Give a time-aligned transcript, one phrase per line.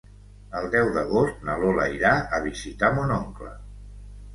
[0.61, 3.57] El deu d'agost na Lola irà a visitar mon oncle.